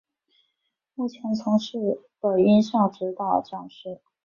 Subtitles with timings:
[0.95, 4.01] 目前从事的音效指导讲师。